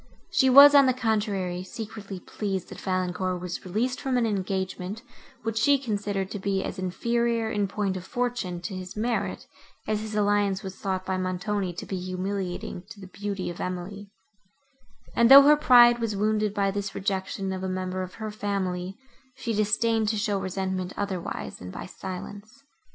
[0.31, 5.03] She was, on the contrary, secretly pleased, that Valancourt was released from an engagement,
[5.43, 9.45] which she considered to be as inferior, in point of fortune, to his merit,
[9.85, 14.09] as his alliance was thought by Montoni to be humiliating to the beauty of Emily;
[15.15, 18.97] and, though her pride was wounded by this rejection of a member of her family,
[19.35, 22.63] she disdained to show resentment otherwise, than by silence.